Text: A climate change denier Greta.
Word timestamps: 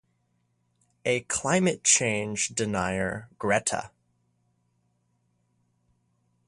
A 1.05 1.19
climate 1.19 1.83
change 1.83 2.47
denier 2.55 3.29
Greta. 3.37 3.91